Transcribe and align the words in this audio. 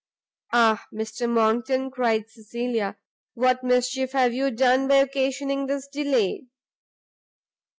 "Ah, 0.53 0.87
Mr 0.91 1.29
Monckton!" 1.29 1.91
cried 1.91 2.27
Cecilia, 2.27 2.97
"what 3.35 3.63
mischief 3.63 4.13
have 4.13 4.33
you 4.33 4.49
done 4.49 4.87
by 4.87 4.95
occasioning 4.95 5.67
this 5.67 5.87
delay!" 5.87 6.47